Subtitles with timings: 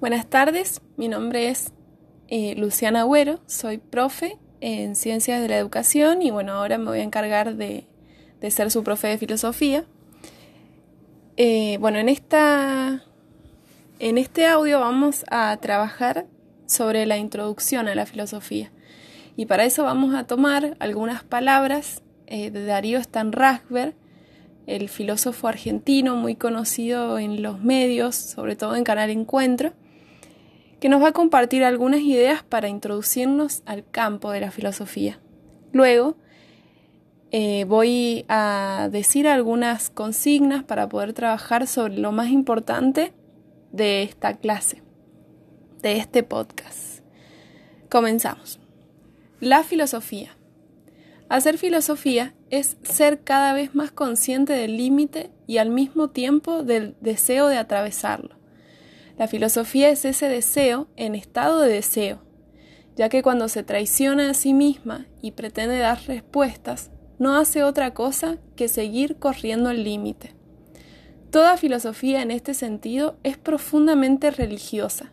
[0.00, 1.74] Buenas tardes, mi nombre es
[2.28, 7.00] eh, Luciana Agüero, soy profe en Ciencias de la Educación y bueno, ahora me voy
[7.00, 7.86] a encargar de,
[8.48, 9.84] ser su profe de filosofía.
[11.36, 13.04] Eh, bueno, en, esta,
[13.98, 16.24] en este audio vamos a trabajar
[16.64, 18.72] sobre la introducción a la filosofía
[19.36, 23.94] y para eso vamos a tomar algunas palabras eh, de Darío Stanrasberg,
[24.66, 29.74] el filósofo argentino muy conocido en los medios, sobre todo en Canal Encuentro,
[30.80, 35.20] que nos va a compartir algunas ideas para introducirnos al campo de la filosofía.
[35.72, 36.16] Luego
[37.30, 43.12] eh, voy a decir algunas consignas para poder trabajar sobre lo más importante
[43.72, 44.82] de esta clase,
[45.82, 47.04] de este podcast.
[47.90, 48.58] Comenzamos.
[49.38, 50.36] La filosofía.
[51.28, 56.96] Hacer filosofía es ser cada vez más consciente del límite y al mismo tiempo del
[57.00, 58.39] deseo de atravesarlo.
[59.20, 62.22] La filosofía es ese deseo en estado de deseo,
[62.96, 67.92] ya que cuando se traiciona a sí misma y pretende dar respuestas, no hace otra
[67.92, 70.34] cosa que seguir corriendo el límite.
[71.30, 75.12] Toda filosofía en este sentido es profundamente religiosa,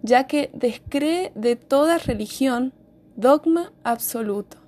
[0.00, 2.72] ya que descree de toda religión
[3.16, 4.58] dogma absoluto.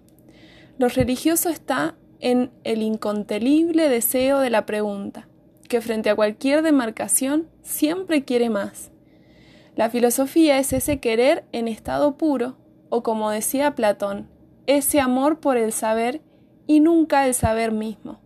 [0.76, 5.28] Lo religioso está en el incontenible deseo de la pregunta,
[5.72, 8.90] que frente a cualquier demarcación siempre quiere más.
[9.74, 12.58] La filosofía es ese querer en estado puro,
[12.90, 14.28] o como decía Platón,
[14.66, 16.20] ese amor por el saber
[16.66, 18.20] y nunca el saber mismo.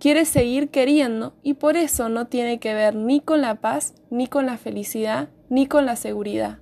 [0.00, 4.26] Quiere seguir queriendo y por eso no tiene que ver ni con la paz, ni
[4.26, 6.58] con la felicidad, ni con la seguridad.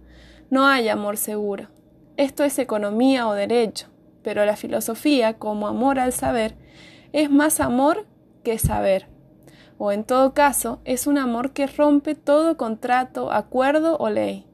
[0.50, 1.70] No hay amor seguro.
[2.18, 3.88] Esto es economía o derecho,
[4.22, 6.56] pero la filosofía, como amor al saber,
[7.14, 8.06] es más amor
[8.42, 9.13] que saber
[9.78, 14.46] o en todo caso es un amor que rompe todo contrato, acuerdo o ley.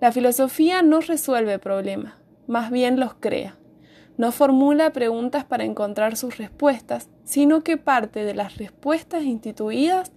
[0.00, 2.14] La filosofía no resuelve problemas,
[2.46, 3.56] más bien los crea.
[4.18, 10.12] No formula preguntas para encontrar sus respuestas, sino que parte de las respuestas instituidas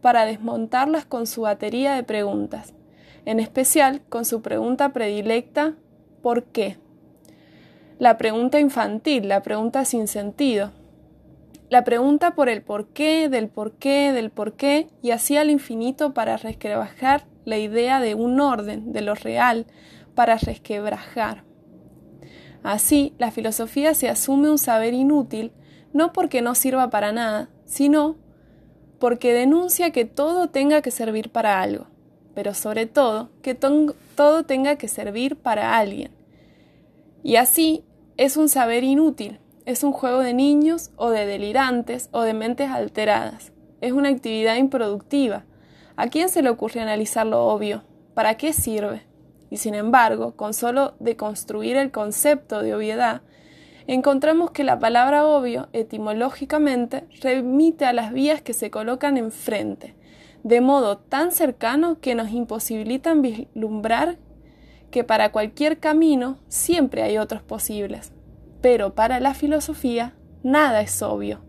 [0.00, 2.74] para desmontarlas con su batería de preguntas,
[3.24, 5.74] en especial con su pregunta predilecta
[6.24, 6.78] ¿por qué?
[7.98, 10.72] La pregunta infantil, la pregunta sin sentido,
[11.74, 15.50] la pregunta por el por qué, del por qué, del por qué, y así al
[15.50, 19.66] infinito para resquebrajar la idea de un orden, de lo real,
[20.14, 21.42] para resquebrajar.
[22.62, 25.50] Así, la filosofía se asume un saber inútil,
[25.92, 28.18] no porque no sirva para nada, sino
[29.00, 31.88] porque denuncia que todo tenga que servir para algo,
[32.36, 36.12] pero sobre todo que todo tenga que servir para alguien.
[37.24, 37.82] Y así
[38.16, 42.70] es un saber inútil, es un juego de niños o de delirantes o de mentes
[42.70, 43.52] alteradas.
[43.80, 45.44] Es una actividad improductiva.
[45.96, 47.82] ¿A quién se le ocurre analizar lo obvio?
[48.14, 49.02] ¿Para qué sirve?
[49.50, 53.22] Y sin embargo, con solo deconstruir el concepto de obviedad,
[53.86, 59.94] encontramos que la palabra obvio, etimológicamente, remite a las vías que se colocan enfrente,
[60.42, 64.18] de modo tan cercano que nos imposibilitan vislumbrar
[64.90, 68.13] que para cualquier camino siempre hay otros posibles
[68.64, 71.44] pero para la filosofía nada es obvio,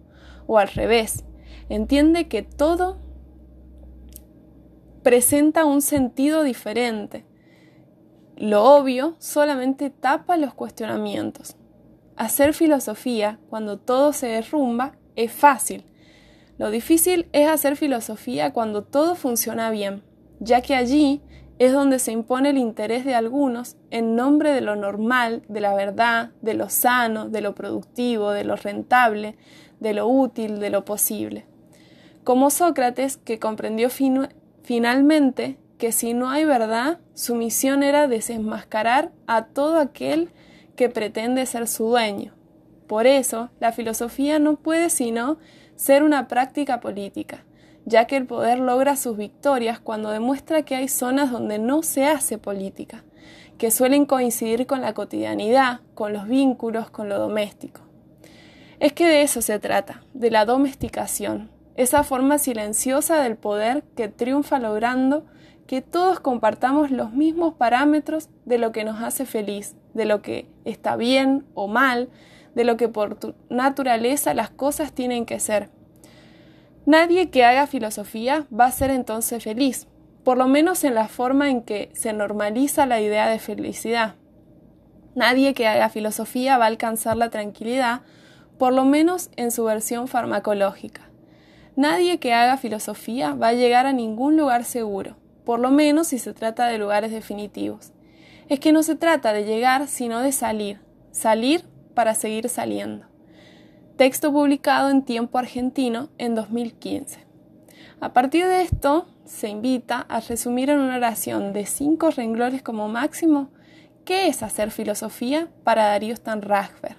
[0.48, 1.24] o al revés,
[1.70, 2.98] entiende que todo
[5.02, 7.26] presenta un sentido diferente.
[8.36, 11.56] Lo obvio solamente tapa los cuestionamientos.
[12.18, 15.86] Hacer filosofía cuando todo se derrumba es fácil.
[16.58, 20.04] Lo difícil es hacer filosofía cuando todo funciona bien,
[20.42, 21.22] ya que allí
[21.58, 25.74] es donde se impone el interés de algunos en nombre de lo normal, de la
[25.74, 29.38] verdad, de lo sano, de lo productivo, de lo rentable,
[29.80, 31.46] de lo útil, de lo posible.
[32.26, 39.46] Como Sócrates, que comprendió finalmente que si no hay verdad, su misión era desenmascarar a
[39.46, 40.32] todo aquel
[40.76, 42.34] que pretende ser su dueño.
[42.88, 45.38] Por eso, la filosofía no puede sino
[45.76, 47.45] ser una práctica política,
[47.86, 52.06] ya que el poder logra sus victorias cuando demuestra que hay zonas donde no se
[52.06, 53.04] hace política,
[53.58, 57.82] que suelen coincidir con la cotidianidad, con los vínculos, con lo doméstico.
[58.80, 64.08] Es que de eso se trata, de la domesticación, esa forma silenciosa del poder que
[64.08, 65.26] triunfa logrando
[65.68, 70.48] que todos compartamos los mismos parámetros de lo que nos hace feliz, de lo que
[70.64, 72.10] está bien o mal,
[72.54, 73.18] de lo que por
[73.50, 75.70] naturaleza las cosas tienen que ser,
[76.86, 79.88] Nadie que haga filosofía va a ser entonces feliz,
[80.24, 84.16] por lo menos en la forma en que se normaliza la idea de felicidad.
[85.16, 88.02] Nadie que haga filosofía va a alcanzar la tranquilidad,
[88.60, 91.10] por lo menos en su versión farmacológica.
[91.76, 96.20] Nadie que haga filosofía va a llegar a ningún lugar seguro, por lo menos si
[96.20, 97.94] se trata de lugares definitivos.
[98.48, 100.80] Es que no se trata de llegar, sino de salir,
[101.12, 101.66] salir
[101.96, 103.15] para seguir saliendo.
[103.98, 107.26] Texto publicado en Tiempo Argentino en 2015.
[108.02, 112.90] A partir de esto, se invita a resumir en una oración de cinco renglones como
[112.90, 113.52] máximo
[114.04, 116.98] qué es hacer filosofía para Darío Stanrasberg.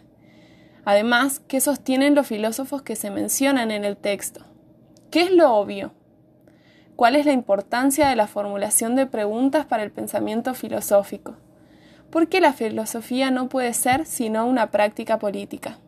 [0.87, 4.47] Además, qué sostienen los filósofos que se mencionan en el texto.
[5.11, 5.93] ¿Qué es lo obvio?
[6.97, 11.37] ¿Cuál es la importancia de la formulación de preguntas para el pensamiento filosófico?
[12.09, 15.79] ¿Por qué la filosofía no puede ser sino una práctica política?